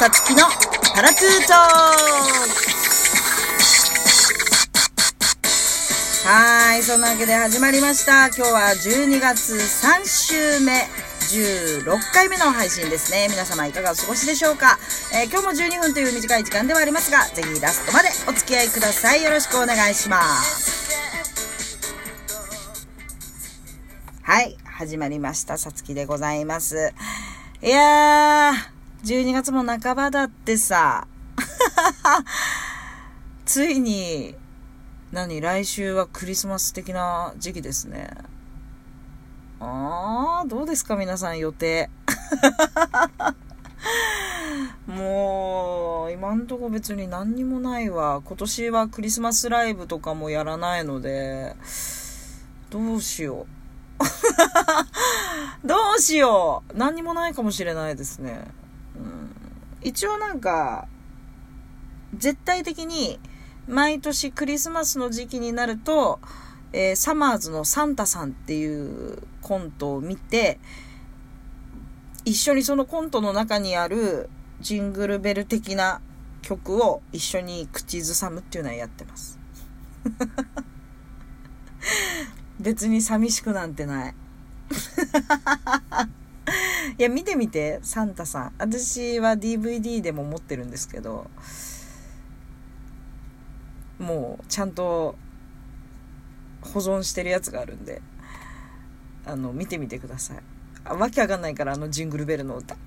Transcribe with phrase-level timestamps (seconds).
[0.00, 0.44] さつきの
[0.94, 1.56] パラツートー
[6.26, 8.28] はい、そんなわけで始まりました。
[8.28, 10.72] 今日は12月3週目。
[11.84, 13.28] 16回目の配信ですね。
[13.28, 14.78] 皆様いかがお過ごしでしょうか、
[15.12, 19.22] えー、今日も12分という短い時間ではありますが、ぜひラストまでお付き合いください。
[19.22, 20.96] よろしくお願いします。
[24.22, 25.58] はい、始まりました。
[25.58, 26.94] さつきでございます。
[27.62, 31.06] いやー、12月も半ばだってさ、
[33.46, 34.34] ついに、
[35.10, 38.10] 何、来週はクリスマス的な時期ですね。
[39.58, 41.88] あー、どうですか皆さん予定。
[44.86, 48.20] もう、今んとこ別に何にもないわ。
[48.24, 51.56] 今年はクリスマスライブとかもやらないので、
[52.68, 54.06] どうしよう。
[55.66, 58.59] どうしよう何にもないかもしれないですね。
[59.82, 60.88] 一応なんか、
[62.14, 63.18] 絶対的に、
[63.68, 66.18] 毎年クリスマスの時期になると、
[66.72, 70.58] えー、サマーズのサンタさんっていうコントを見て、
[72.24, 74.28] 一緒にそのコントの中にある
[74.60, 76.00] ジングルベル的な
[76.42, 79.38] 曲を一緒に口ずさむっていうのはやってます。
[82.60, 84.14] 別に寂しくなんてない。
[87.00, 88.52] いや、見てみて、サンタさん。
[88.58, 91.30] 私は DVD でも持ってるんですけど、
[93.98, 95.14] もうちゃんと
[96.60, 98.02] 保存してるやつがあるんで、
[99.24, 100.40] あの、見てみてください。
[100.84, 102.76] あわけわかんないから、あのジングルベルの歌。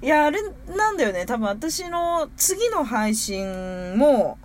[0.00, 0.40] いや、あれ
[0.74, 1.26] なんだよね。
[1.26, 4.38] 多分私の次の配信も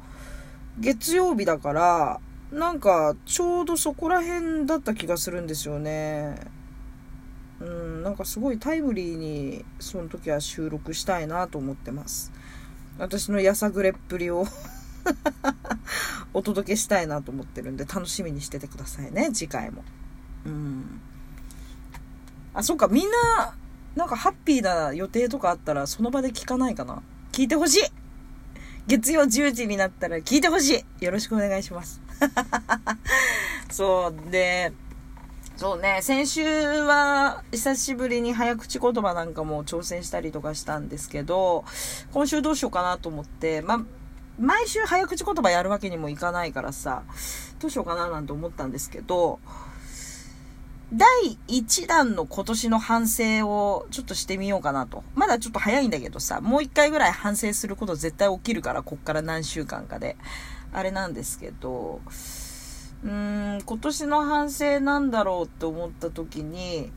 [0.79, 2.19] 月曜日だから、
[2.51, 6.53] なんかちょうどそこら辺だった気がするんですよね。
[7.61, 12.31] うん、なんかすごいタイムリーにその時は収録したいなと思ってます。
[12.97, 14.45] 私のやさぐれっぷりを
[16.33, 19.83] お届けしたいなと思ってるんで、楽しみにしててくださいね、次回も。
[20.45, 21.01] うん。
[22.53, 23.55] あ、そっか、みんな、
[23.95, 27.01] なんかハッピーな予定とかあったら、その場で聞かないかな。
[27.31, 27.83] 聞いてほしい
[28.87, 32.01] 月曜10時になったら聞いてほしいよろしくお願いします。
[33.71, 34.71] そう、で、
[35.57, 41.63] そうね、先週は久しぶりに早口言葉なんかも挑戦したりとかしたんですけど、
[42.11, 43.85] 今週どうしようかなと思って、ま、
[44.37, 47.03] 毎週早口言葉やるわけにもいかないからさ、
[47.59, 49.39] どうしようかななんて思ったんですけど、
[50.91, 51.07] 第
[51.47, 55.05] 1弾の今年の反省をちょっとしてみようかなと。
[55.15, 60.17] まだちょっと早いんだけどさ、もう一回ぐらい反省すること絶対起きるから、こっから何週間かで。
[60.73, 62.01] あれなんですけど、
[63.05, 66.91] うーん、今年の反省なんだろうって思った時に、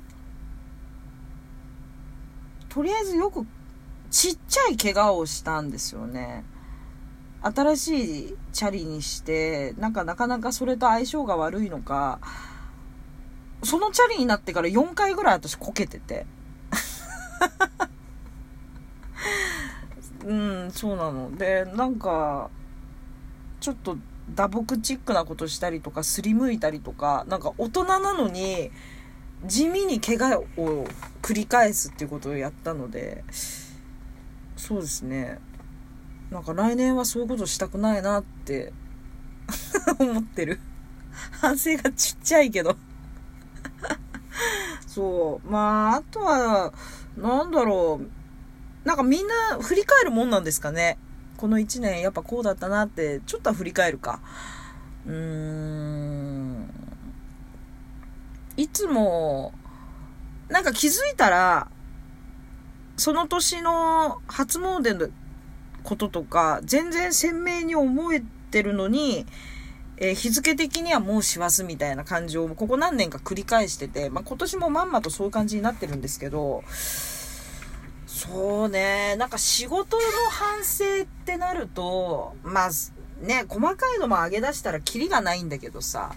[2.71, 3.47] とりあえずよく
[4.11, 6.45] ちっちゃい怪我をしたんですよね。
[7.43, 12.21] 新しいチャリにして、なんかなかなかそれと相性が悪いのか、
[13.63, 16.25] そのチャリになってから4回ぐらい私こけてて。
[20.25, 21.37] うん、そうなの。
[21.37, 22.49] で、なんか、
[23.61, 23.99] ちょっと
[24.35, 28.71] 打撲チックなことしたりとか、すりむいたりとか、なんか大人なのに、
[29.45, 30.87] 地味に怪我を
[31.23, 33.25] 繰り返すっていうことをやったので、
[34.57, 35.39] そうですね。
[36.31, 38.73] なんか来年はそういうことしたくないなって
[39.99, 40.61] 思ってる。
[41.41, 42.77] 反省がちっちゃいけど
[44.87, 45.51] そう。
[45.51, 46.73] まあ、あとは、
[47.17, 48.87] なんだろう。
[48.87, 50.99] なんかみんな振り返るもんなんですかね。
[51.39, 54.21] この1年やっぱこうだったなって、ちょっとは振り返るか。
[55.07, 56.69] うーん。
[58.57, 59.53] いつも、
[60.49, 61.69] なんか気づいたら、
[62.97, 65.09] その年の初詣の
[65.85, 68.21] こととか、全然鮮明に思え
[68.51, 69.25] てるのに、
[69.99, 76.65] えー、日付的にはもう師走みたいな感じを、ここ何年か繰り返してて、まあ、今年もまんまとそういう感じになってるんですけど、
[78.09, 82.71] そうね、なんか仕事の反省ってなると、まあ、
[83.21, 86.13] ね、細かいのも上げ出したらキリがないんだけどさ、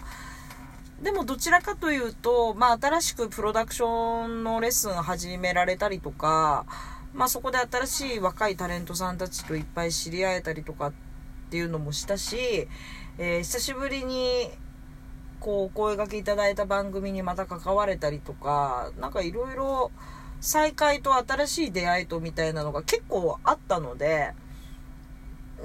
[1.02, 6.64] でもどちらかというと、まあ新しくプロダクションのレッスン始められたりとか、
[7.12, 10.92] まあそこで新しい若いタレントさんたちといっぱい知り合えたりとかっ
[11.50, 12.68] ていうのもしたし、
[13.18, 14.48] えー、久しぶりに
[15.40, 19.90] こうお声がけいただいた番組にまた関われたりとか、なんかいろいろ
[20.42, 24.34] 再会と新しい出会いとみたいなのが結構あったので、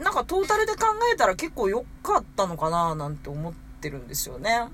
[0.02, 4.70] なんかトータルで考えたら結構良かったのかななんて思ってるんですよね。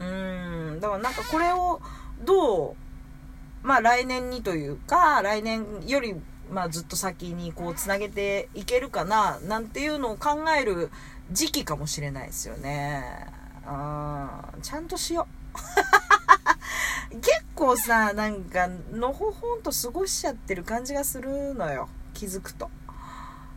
[0.00, 0.80] うん。
[0.80, 1.80] だからなんかこれを
[2.24, 2.74] どう
[3.62, 6.16] まあ来年にというか、来年より、
[6.50, 10.90] まあずっと先にこうつなげていけるかな、なんていうのを考える
[11.30, 13.26] 時期かもしれないですよね。
[13.66, 16.01] うん、ちゃんとしよう。
[17.62, 21.88] 構さ、なんか、のほほんと過ごしちゃってる感じがするのよ。
[22.12, 22.68] 気づくと。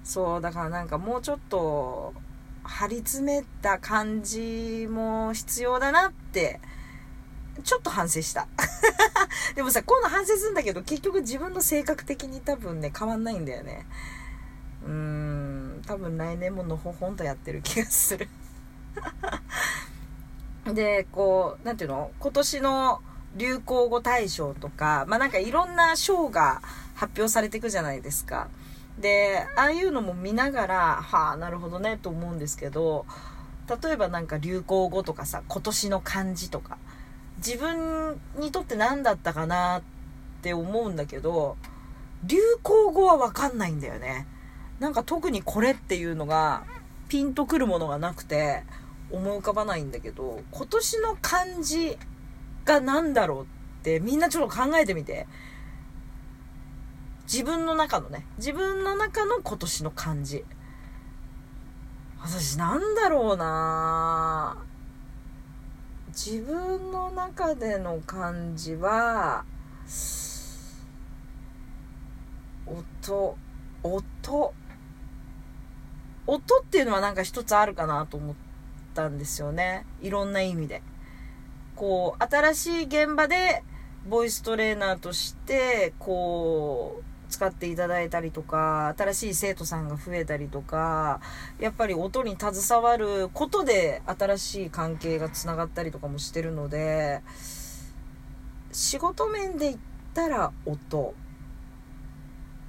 [0.03, 2.13] そう、だからなんかもうちょっと、
[2.63, 6.61] 張り詰めた感じも必要だなって、
[7.63, 8.47] ちょっと反省した。
[9.55, 13.87] でもさ、今度反省するんだけど、結局自分の性格的に多分ね、変わんないんだよね。
[14.85, 18.29] うーん、多分来年ものほほんとやってる気がする。
[20.71, 22.11] で、こう、なんていうの？
[22.19, 23.01] 今年の
[23.35, 26.61] 流行語大賞とか、まあなんかいろんな賞が
[26.95, 28.47] 発表されていくじゃないですか。
[28.99, 33.05] で、ああいうのも見ながら、はあ、なるほどね、と思うんですけど、
[33.83, 36.77] 例えばなんか流行語とかさ、今年の漢字とか、
[37.37, 39.81] 自分にとって何だったかなっ
[40.41, 41.57] て思うんだけど、
[42.23, 44.27] 流行語はわかんないんだよね。
[44.79, 46.63] なんか特にこれっていうのが、
[47.09, 48.63] ピンとくるものがなくて、
[49.11, 51.97] 思い浮かばないんだけど、今年の漢字
[52.65, 53.45] が何だろうっ
[53.83, 55.27] てみんなちょっと考えてみて。
[57.25, 60.45] 自分の中のね、自分の中の今年の漢字。
[62.19, 64.57] 私なんだろうな
[66.07, 69.43] 自分の中での漢字は、
[72.65, 73.37] 音、
[73.83, 74.53] 音、
[76.25, 78.35] 音っていうのはなんか一つあるかなと思っ
[78.93, 79.85] たんですよね。
[80.01, 80.81] いろんな意味で。
[81.75, 83.63] こう、新しい現場で、
[84.07, 91.19] ボイストレーナーとして、こう、使っていただいたりとか、新しい生徒さんが増えたりとか、
[91.59, 97.21] やっぱり音に携わることで新しい関係がつながったりとかもしてるので、
[98.71, 99.79] 仕事面で言っ
[100.13, 101.13] たら音。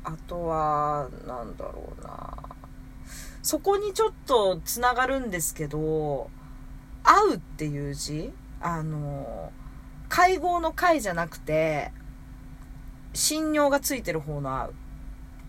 [0.04, 2.36] あとは、なんだろうな。
[3.42, 6.30] そこにちょっとつながるんですけど、
[7.02, 9.52] 会うっていう字あの、
[10.08, 11.92] 会合の会じゃなくて、
[13.12, 14.72] 信用がついてる方の会う。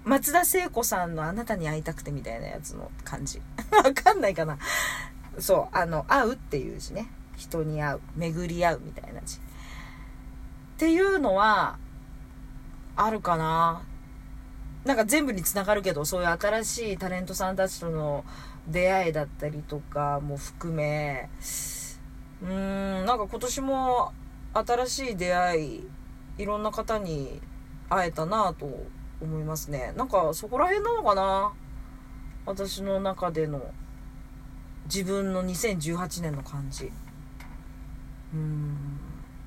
[0.06, 3.42] 松田聖子さんのあなたに会いたくてみたいなやつの感じ。
[3.71, 4.57] わかんないかな。
[5.39, 7.07] そう、あの、会うっていう字ね。
[7.36, 8.00] 人に会う。
[8.15, 9.38] 巡り合うみたいな字。
[9.38, 9.39] っ
[10.77, 11.77] ていうのは、
[12.95, 13.81] あるかな。
[14.86, 18.24] なんか全部につながるけど、そういう新しいタレントさんたちとの
[18.68, 21.30] 出会いだったりとかも含め、
[22.42, 24.13] うーん、なんか今年も
[24.54, 25.88] 新しい出会い、
[26.38, 27.42] いろんな方に
[27.89, 28.68] 会えたなと
[29.22, 29.94] 思いますね。
[29.98, 31.51] なんかそこら辺なのかな？
[32.45, 33.62] 私の中での
[34.86, 36.92] 自分の2018年の感じ。
[38.34, 38.78] うん。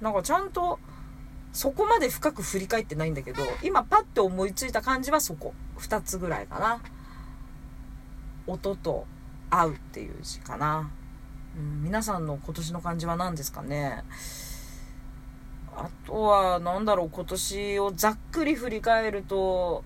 [0.01, 0.79] なんかちゃんと
[1.53, 5.55] そこまで深く振り返ってないんだけど、今パッて思いついた感じはそこ。
[5.79, 6.83] 2つぐらいかな。
[8.47, 9.07] 音と
[9.49, 10.91] 合うっていう字かな。
[11.57, 14.05] うん、皆さんの今年の感じは何ですかね？
[15.75, 19.85] あとは、なんだろう、今年をざっくり振り返ると、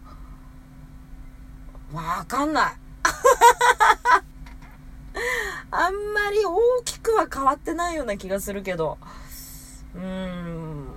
[1.92, 2.72] わかんない。
[5.70, 8.98] あんまり大きくは変わってないような気がするけど、
[9.94, 10.88] うーん、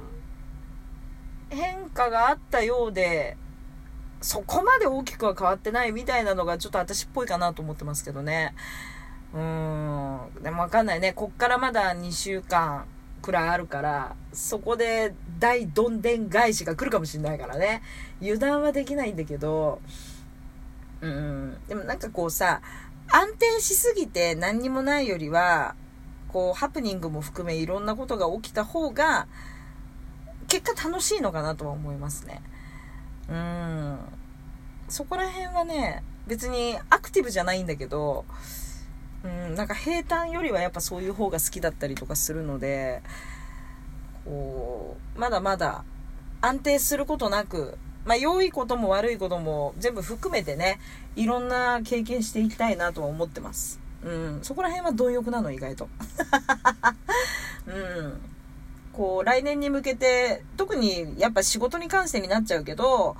[1.49, 3.37] 変化があったようで、
[4.21, 8.55] そこまで大きくは変わってないみたいなのがちょっと私っぽいかなと思ってますけどね。
[9.33, 10.43] うーん。
[10.43, 11.13] でもわかんないね。
[11.13, 12.85] こっからまだ2週間
[13.21, 17.81] くらいあるから、そこで大どんでん返しが来るかもしれないからね。
[18.21, 19.81] 油断はできないんだけど、
[21.01, 21.57] うん。
[21.67, 22.61] でもなんかこうさ、
[23.09, 25.75] 安定しすぎて何にもないよりは、
[26.29, 29.27] こう、ハプニングも含めいろんなことが起きた方が、
[30.47, 32.41] 結果楽しいのかなとは思いますね。
[33.29, 33.99] うん。
[34.89, 38.25] そこら辺はね、別にアクティブじゃないんだけど、
[39.23, 43.01] うん、なんか平坦よりはやっぱそういう方が好きだったりとかするので、
[44.25, 45.83] こう、まだまだ
[46.41, 50.79] 安定することなく、まあ、良いことも悪いことも全部含めてね、
[51.15, 53.79] いろんな経験していきたいなとは思ってます。
[54.03, 55.89] うん、そこら辺は貪欲なの、意外と。
[57.67, 58.21] うん。
[58.93, 63.17] こう、来年に向けて、特にやっぱ仕事に関してになっちゃうけど、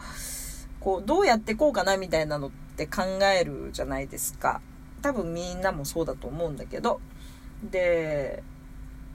[0.80, 4.62] こう、どうやってこうかなみたいなのって考えるじゃないですか。
[5.01, 7.00] 多分みんなもそうだと思うんだけど、
[7.63, 8.44] で、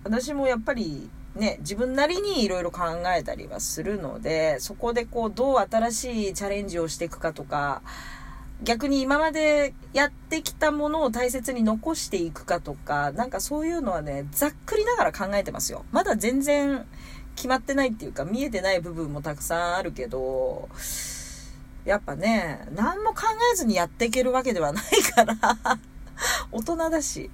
[0.05, 2.83] 私もやっぱりね、自分なりにいろいろ考
[3.17, 7.83] えたりはするので、そこでこう、どう新しいチャレンジをしていくかとか、
[8.63, 15.85] 逆に今までやってきたものを大切に残していくかとか、なんかそういうのはね、ざっくりながら考えてますよ。
[15.91, 16.85] まだ全然
[17.35, 20.69] 決まってないっていうか、見えてない部分もたくさんあるけど、
[21.85, 23.23] やっぱね、何も考
[23.53, 25.37] えずにやっていけるわけではないから
[26.53, 27.31] 大人だし、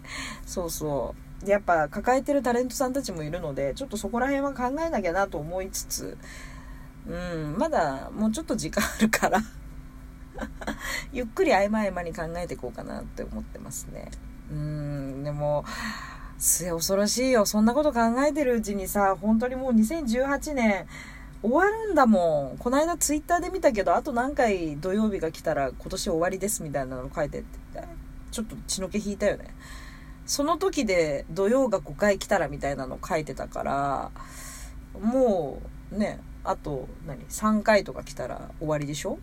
[0.47, 1.15] そうそ
[1.45, 1.49] う。
[1.49, 6.19] やっぱ抱えてるタレントさんたちもいるので、ちょっとそこら辺は考えなきゃなと思いつつ、
[7.07, 9.41] うん、まだもうちょっと時間あるから
[11.13, 14.11] ゆっくり合間合間に考えていこうかなって思ってますね。
[14.51, 15.65] うん、でも、
[16.39, 17.45] 末恐ろしいよ。
[17.45, 20.87] そんなこと考えてるうちにさ、本当にもう2018年
[21.43, 22.59] 終わるんだもん。
[22.59, 27.59] この間ツイッターで見たけど、あと何回土曜日が来たら今年終わりですみたいなの書いてって、
[28.33, 29.55] ちょっと血の気引いたよね。
[30.27, 34.11] その時で土曜が5回来たらみたいなの書いてたから、
[35.01, 39.19] もうね、あと何 ?3 回とか来たら終わりでしょ？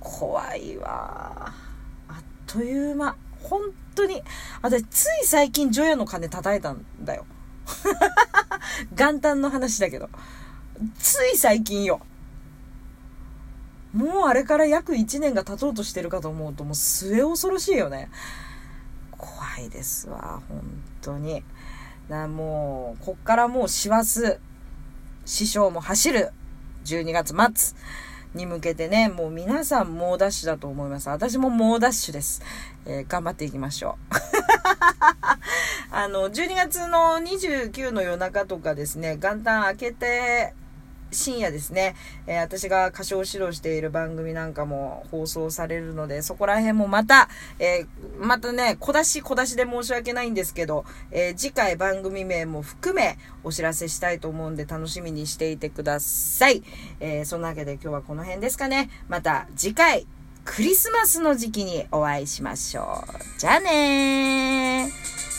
[0.00, 1.52] 怖いわ。
[2.08, 3.16] あっという間。
[3.40, 3.60] 本
[3.94, 4.22] 当に。
[4.60, 7.26] 私、つい最近、除夜の鐘叩いたんだよ。
[8.92, 10.08] 元旦の話だけど。
[10.98, 12.00] つい最近よ。
[13.92, 18.10] もうあれから約1年が経とうとしてるかと思うと、もう末恐ろしいよね。
[19.16, 20.62] 怖いですわ、本
[21.00, 21.42] 当に。
[22.08, 24.36] な、もう、こっからもう師走、
[25.24, 26.30] 師匠も走る、
[26.84, 27.76] 12月末。
[28.36, 31.08] に向けてね、もう皆さん猛ダッシュだと思います。
[31.08, 32.42] 私も猛ダッシュです。
[32.84, 34.14] えー、頑張っていきましょう。
[35.90, 40.54] あの、12月の29の夜中とかですね、元旦明けて、
[41.16, 41.96] 深夜ですね、
[42.26, 56.62] えー、私が歌唱指導している番組なんかも放送されるので、そこら辺もまた、えー、またね、小出し小出しで申し訳ないんですけど、えー、次回番組名も含めお知らせしたいと思うんで楽しみにしていてください。
[57.00, 58.90] えそんなわけで今日はこの辺ですかね。
[59.08, 60.06] また次回、
[60.44, 63.40] クリスマスの時期にお会いしましょう。
[63.40, 65.35] じゃあねー。